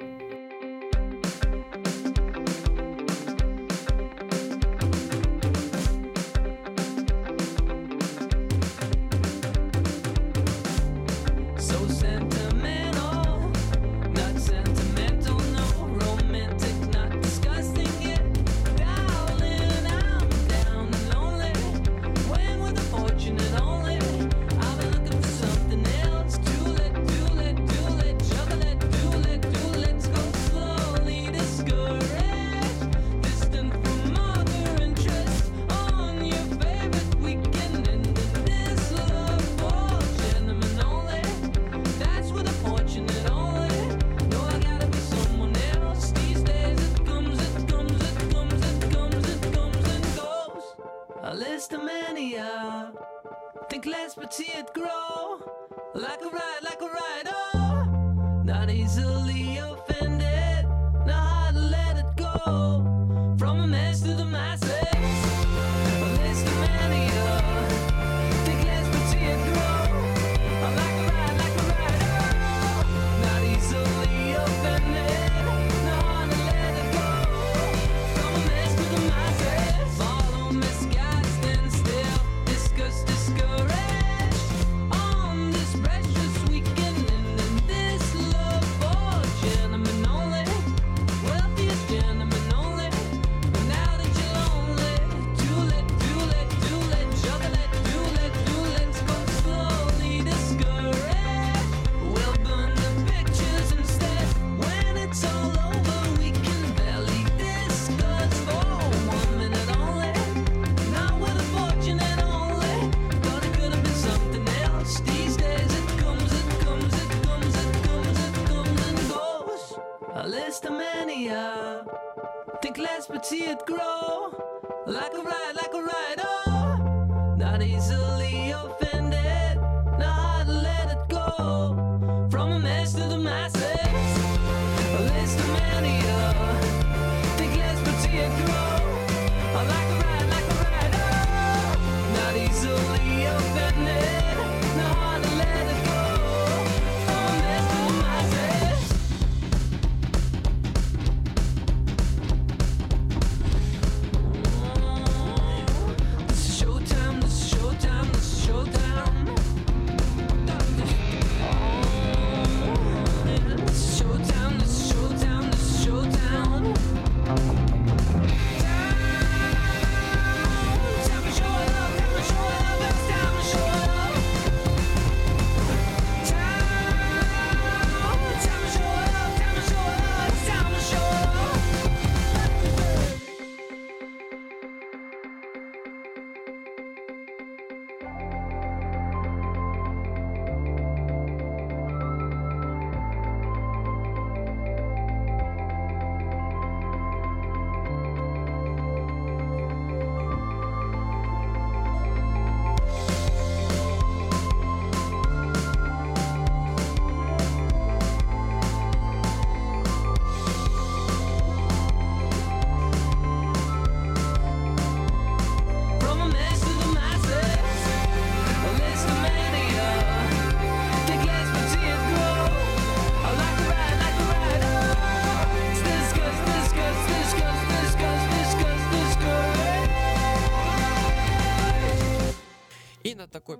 easily 58.98 59.58
offended, 59.58 60.66
not 61.06 61.54
let 61.54 61.98
it 61.98 62.16
go. 62.16 62.87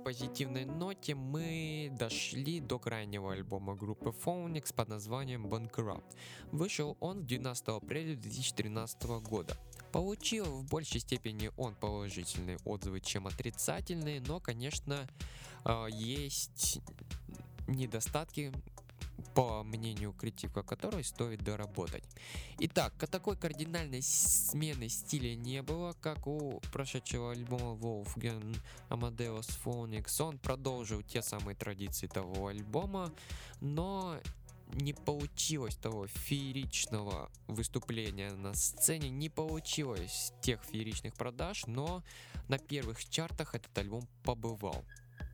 Позитивной 0.09 0.65
ноте 0.65 1.13
мы 1.13 1.91
дошли 1.91 2.59
до 2.59 2.79
крайнего 2.79 3.31
альбома 3.31 3.75
группы 3.75 4.09
Phoenix 4.09 4.73
под 4.73 4.89
названием 4.89 5.45
Bankrupt. 5.45 6.15
Вышел 6.51 6.97
он 6.99 7.27
12 7.27 7.67
апреля 7.67 8.15
2013 8.15 9.03
года. 9.21 9.55
Получил 9.91 10.45
в 10.45 10.65
большей 10.65 10.99
степени 11.01 11.51
он 11.57 11.75
положительные 11.75 12.57
отзывы, 12.65 13.01
чем 13.01 13.27
отрицательные, 13.27 14.19
но, 14.19 14.39
конечно, 14.39 15.07
э, 15.65 15.85
есть 15.91 16.79
недостатки, 17.67 18.51
по 19.39 19.63
мнению 19.63 20.11
критика 20.11 20.63
которой 20.63 21.01
стоит 21.01 21.41
доработать. 21.41 22.03
Итак, 22.59 22.93
такой 23.09 23.37
кардинальной 23.37 24.01
смены 24.01 24.89
стиля 24.89 25.33
не 25.33 25.61
было, 25.61 25.93
как 26.01 26.27
у 26.27 26.59
прошедшего 26.73 27.31
альбома 27.31 27.77
Wolfgang 27.79 28.57
Amadeus 28.89 29.49
Phoenix. 29.63 30.21
Он 30.21 30.39
продолжил 30.39 31.01
те 31.03 31.21
самые 31.21 31.55
традиции 31.55 32.07
того 32.07 32.47
альбома, 32.47 33.13
но 33.61 34.19
не 34.73 34.91
получилось 34.91 35.77
того 35.77 36.07
фееричного 36.07 37.31
выступления 37.47 38.31
на 38.31 38.53
сцене, 38.53 39.09
не 39.09 39.29
получилось 39.29 40.33
тех 40.41 40.61
фееричных 40.65 41.13
продаж, 41.13 41.65
но 41.65 42.03
на 42.49 42.57
первых 42.57 43.07
чартах 43.07 43.55
этот 43.55 43.77
альбом 43.77 44.05
побывал. 44.23 44.83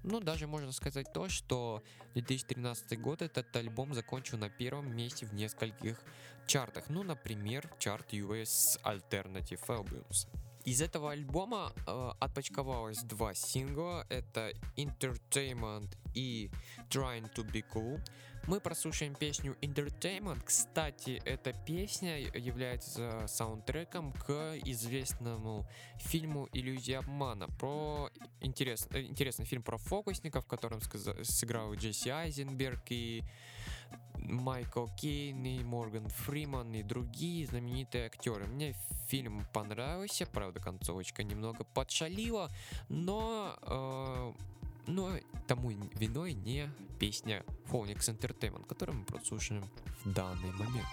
Ну, 0.08 0.20
даже 0.20 0.46
можно 0.46 0.72
сказать 0.72 1.12
то, 1.14 1.30
что 1.30 1.82
2013 2.14 3.02
год 3.02 3.24
этот 3.24 3.56
альбом 3.56 3.94
закончил 3.96 4.38
на 4.38 4.50
первом 4.50 4.96
месте 4.96 5.26
в 5.26 5.34
нескольких 5.34 6.00
чартах. 6.46 6.90
Ну, 6.90 7.02
например, 7.02 7.68
чарт 7.80 8.14
US 8.14 8.80
Alternative 8.84 9.60
Albums. 9.68 10.28
Из 10.64 10.82
этого 10.82 11.12
альбома 11.12 11.74
э, 11.88 12.12
отпочковалось 12.20 13.00
два 13.04 13.34
сингла. 13.34 14.06
Это 14.10 14.52
Entertainment 14.78 15.96
и 16.14 16.52
Trying 16.90 17.34
to 17.34 17.44
be 17.44 17.64
Cool. 17.74 18.00
Мы 18.48 18.60
прослушаем 18.60 19.16
песню 19.16 19.58
Entertainment. 19.62 20.44
Кстати, 20.46 21.20
эта 21.26 21.52
песня 21.52 22.20
является 22.20 23.26
саундтреком 23.28 24.14
к 24.14 24.56
известному 24.64 25.66
фильму 25.96 26.48
«Иллюзия 26.54 27.00
обмана». 27.00 27.48
Про 27.48 28.12
интерес, 28.42 28.88
э, 28.92 29.02
интересный 29.02 29.46
фильм 29.46 29.64
про 29.64 29.78
фокусников, 29.78 30.46
в 30.46 30.48
котором 30.48 30.80
сыграл 31.24 31.74
Джесси 31.74 32.10
Айзенберг 32.12 32.84
и 32.92 33.24
Майкл 34.20 34.86
Кейн 34.96 35.44
и 35.44 35.64
Морган 35.64 36.08
Фриман 36.08 36.72
и 36.76 36.84
другие 36.84 37.48
знаменитые 37.48 38.06
актеры. 38.06 38.46
Мне 38.46 38.76
фильм 39.08 39.44
понравился, 39.54 40.28
правда 40.28 40.60
концовочка 40.60 41.24
немного 41.24 41.64
подшалила, 41.64 42.52
но 42.90 43.58
э, 43.62 44.34
но 44.88 45.18
тому 45.48 45.72
виной 45.94 46.34
не 46.34 46.70
песня 47.00 47.44
Phoenix 47.66 48.00
Entertainment, 48.10 48.66
которую 48.68 49.00
мы 49.00 49.06
прослушаем 49.06 49.64
в 50.04 50.14
данный 50.14 50.52
момент. 50.54 50.88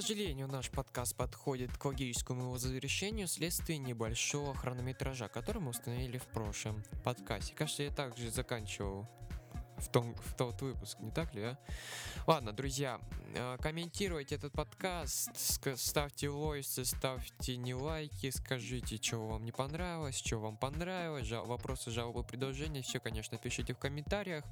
Сожалению, 0.00 0.48
наш 0.48 0.70
подкаст 0.70 1.14
подходит 1.14 1.78
к 1.78 1.84
логическому 1.84 2.46
его 2.46 2.58
завершению 2.58 3.28
вследствие 3.28 3.78
небольшого 3.78 4.52
хронометража, 4.52 5.28
который 5.28 5.62
мы 5.62 5.70
установили 5.70 6.18
в 6.18 6.26
прошлом 6.26 6.82
подкасте. 7.04 7.54
Кажется, 7.54 7.84
я 7.84 7.90
также 7.92 8.32
заканчивал 8.32 9.08
в, 9.76 9.88
том, 9.88 10.16
в 10.16 10.34
тот 10.34 10.60
выпуск, 10.62 10.98
не 10.98 11.12
так 11.12 11.32
ли, 11.32 11.42
а? 11.42 11.58
Ладно, 12.26 12.52
друзья, 12.52 13.00
э, 13.36 13.56
комментируйте 13.60 14.34
этот 14.34 14.52
подкаст, 14.52 15.30
ставьте 15.76 16.28
лойсы, 16.28 16.84
ставьте 16.84 17.56
не 17.56 17.74
лайки, 17.74 18.30
скажите, 18.30 19.00
что 19.00 19.24
вам 19.28 19.44
не 19.44 19.52
понравилось, 19.52 20.18
что 20.18 20.38
вам 20.38 20.56
понравилось, 20.56 21.26
жал- 21.26 21.46
вопросы, 21.46 21.92
жалобы, 21.92 22.24
предложения, 22.24 22.82
все, 22.82 22.98
конечно, 22.98 23.38
пишите 23.38 23.74
в 23.74 23.78
комментариях. 23.78 24.42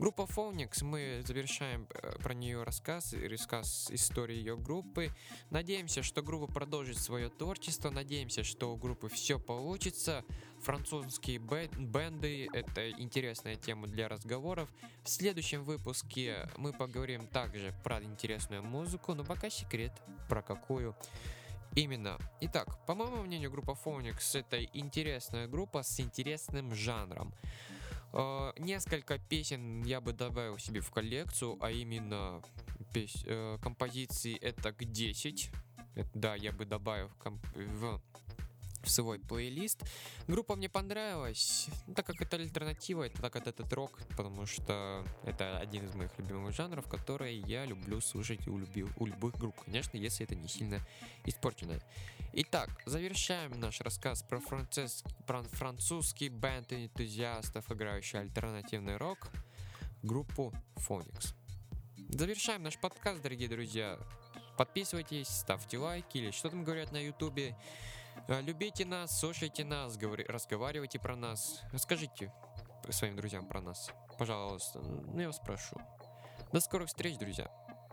Группа 0.00 0.22
Phoenix, 0.22 0.82
мы 0.82 1.22
завершаем 1.24 1.86
э, 1.88 2.18
про 2.18 2.34
нее 2.34 2.64
рассказ, 2.64 3.14
рассказ 3.14 3.92
истории 3.92 4.36
ее 4.36 4.56
группы. 4.56 5.10
Надеемся, 5.50 6.02
что 6.02 6.20
группа 6.20 6.52
продолжит 6.52 6.98
свое 6.98 7.28
творчество, 7.30 7.90
надеемся, 7.90 8.42
что 8.42 8.72
у 8.72 8.76
группы 8.76 9.08
все 9.08 9.38
получится. 9.38 10.24
Французские 10.62 11.38
бенды— 11.38 12.48
это 12.52 12.90
интересная 12.90 13.54
тема 13.54 13.86
для 13.86 14.08
разговоров. 14.08 14.68
В 15.04 15.08
следующем 15.08 15.62
выпуске 15.62 16.48
мы 16.56 16.72
поговорим 16.72 17.28
также 17.28 17.72
про 17.84 18.02
интересную 18.02 18.64
музыку, 18.64 19.14
но 19.14 19.24
пока 19.24 19.48
секрет, 19.48 19.92
про 20.28 20.42
какую 20.42 20.96
именно. 21.76 22.18
Итак, 22.40 22.84
по 22.86 22.96
моему 22.96 23.22
мнению, 23.22 23.52
группа 23.52 23.78
Phoenix— 23.84 24.16
это 24.34 24.60
интересная 24.64 25.46
группа 25.46 25.84
с 25.84 26.00
интересным 26.00 26.74
жанром. 26.74 27.32
Э, 28.14 28.52
Несколько 28.58 29.18
песен 29.18 29.82
я 29.82 30.00
бы 30.00 30.12
добавил 30.12 30.58
себе 30.58 30.80
в 30.80 30.90
коллекцию, 30.90 31.58
а 31.60 31.70
именно 31.70 32.40
пес- 32.92 33.24
э, 33.26 33.58
композиции 33.60 34.36
это 34.36 34.72
к 34.72 34.84
10. 34.84 35.50
Это, 35.96 36.10
да, 36.14 36.34
я 36.36 36.52
бы 36.52 36.64
добавил 36.64 37.10
комп- 37.18 37.44
в 37.54 38.00
в 38.84 38.90
свой 38.90 39.18
плейлист. 39.18 39.82
Группа 40.28 40.54
мне 40.56 40.68
понравилась, 40.68 41.68
так 41.94 42.06
как 42.06 42.20
это 42.20 42.36
альтернатива, 42.36 43.04
это 43.04 43.20
так 43.22 43.32
как 43.32 43.46
этот 43.46 43.72
рок, 43.72 43.98
потому 44.10 44.46
что 44.46 45.04
это 45.24 45.58
один 45.58 45.86
из 45.86 45.94
моих 45.94 46.16
любимых 46.18 46.54
жанров, 46.54 46.88
которые 46.88 47.40
я 47.40 47.64
люблю 47.64 48.00
слушать 48.00 48.46
у, 48.46 48.58
люби- 48.58 48.86
у 48.96 49.06
любых 49.06 49.36
групп, 49.36 49.56
конечно, 49.64 49.96
если 49.96 50.24
это 50.24 50.34
не 50.34 50.48
сильно 50.48 50.80
испорчено. 51.24 51.80
Итак, 52.32 52.70
завершаем 52.86 53.58
наш 53.60 53.80
рассказ 53.80 54.22
про, 54.22 54.38
француз- 54.38 55.04
про 55.26 55.42
французский 55.42 56.28
бенд 56.28 56.72
энтузиастов, 56.72 57.70
играющий 57.70 58.20
альтернативный 58.20 58.96
рок, 58.96 59.30
группу 60.02 60.52
Phoenix. 60.76 61.34
Завершаем 62.10 62.62
наш 62.62 62.78
подкаст, 62.78 63.22
дорогие 63.22 63.48
друзья. 63.48 63.98
Подписывайтесь, 64.56 65.28
ставьте 65.28 65.78
лайки 65.78 66.18
или 66.18 66.30
что 66.30 66.48
там 66.48 66.62
говорят 66.62 66.92
на 66.92 66.98
ютубе. 67.04 67.56
Э, 68.28 68.40
Любите 68.40 68.84
нас, 68.84 69.18
слушайте 69.18 69.64
нас, 69.64 69.96
говори- 69.96 70.26
разговаривайте 70.26 70.98
про 70.98 71.16
нас. 71.16 71.62
Расскажите 71.72 72.32
своим 72.90 73.16
друзьям 73.16 73.46
про 73.46 73.60
нас. 73.60 73.90
Пожалуйста, 74.18 74.80
ну 74.80 75.20
я 75.20 75.26
вас 75.26 75.38
прошу. 75.38 75.76
До 76.52 76.60
скорых 76.60 76.88
встреч, 76.88 77.18
друзья. 77.18 77.50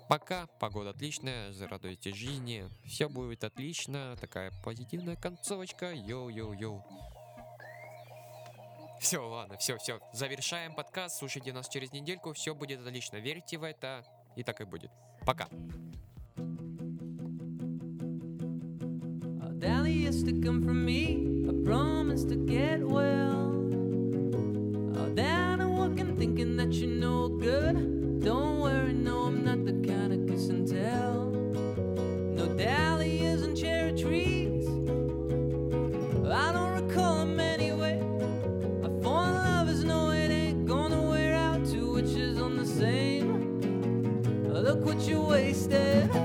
Пока, 0.07 0.47
погода 0.59 0.89
отличная, 0.89 1.53
радуйтесь 1.69 2.15
жизни, 2.15 2.67
все 2.85 3.07
будет 3.07 3.45
отлично, 3.45 4.17
такая 4.19 4.51
позитивная 4.63 5.15
концовочка, 5.15 5.93
yo-yo-yo. 5.93 6.83
Все, 8.99 9.17
ладно, 9.25 9.57
все, 9.57 9.77
все, 9.77 9.99
завершаем 10.13 10.75
подкаст, 10.75 11.17
слушайте 11.17 11.53
нас 11.53 11.69
через 11.69 11.91
недельку, 11.91 12.33
все 12.33 12.53
будет 12.53 12.85
отлично, 12.85 13.17
верьте 13.17 13.57
в 13.57 13.63
это, 13.63 14.03
и 14.35 14.43
так 14.43 14.59
и 14.61 14.65
будет. 14.65 14.91
Пока. 15.25 15.47
A 19.91 20.05
is 20.05 20.23
to 20.23 20.31
come 20.31 20.61
from 20.63 20.85
me. 20.85 21.27
I 21.49 21.53
promise 21.65 22.23
to 22.25 22.35
get 22.35 22.79
well. 22.79 23.41
All 24.97 25.09
down 25.13 25.59
and 25.59 25.77
walking, 25.77 26.15
thinking 26.15 26.55
that 26.57 26.71
you're 26.71 26.89
no 26.89 27.27
good. 27.27 28.21
Don't 28.21 28.61
worry, 28.61 28.93
no, 28.93 29.23
I'm 29.23 29.43
not 29.43 29.65
the 29.65 29.73
kind 29.85 30.13
of 30.13 30.19
kiss 30.29 30.47
and 30.47 30.65
tell. 30.65 31.31
No 32.37 32.45
dahlias 32.55 33.43
and 33.43 33.57
cherry 33.57 33.91
trees. 33.91 34.65
I 36.25 36.53
don't 36.53 36.73
recall 36.81 37.17
them 37.19 37.39
anyway. 37.39 37.99
A 38.83 38.89
foreign 39.03 39.33
lovers 39.33 39.83
no, 39.83 40.11
it 40.11 40.31
ain't 40.31 40.65
gonna 40.65 41.01
wear 41.01 41.33
out. 41.35 41.65
Two 41.65 41.91
witches 41.95 42.39
on 42.39 42.55
the 42.55 42.65
same. 42.65 43.59
Look 44.47 44.85
what 44.85 45.01
you 45.01 45.19
wasted 45.19 46.20